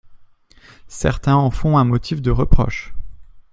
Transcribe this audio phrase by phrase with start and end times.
[0.87, 2.91] Certains en font un motif de reproche.